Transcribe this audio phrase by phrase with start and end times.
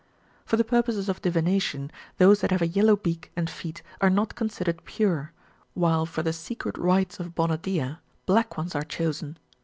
[0.45, 4.09] For the purposes of divi nation, those that have a yellow beak and feet are
[4.09, 5.31] not considered pure;
[5.75, 9.37] while for the secret rites of Bona Dea, black ones are chosen.